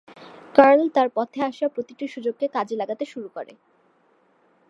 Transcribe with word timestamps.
Curl 0.55 0.79
তার 0.89 1.09
পথে 1.15 1.39
আসা 1.43 1.67
প্রতিটি 1.67 2.05
সুযোগকে 2.07 2.45
কাজে 2.47 2.75
লাগাতে 2.75 3.05
শুরু 3.05 3.29
করে। 3.29 3.53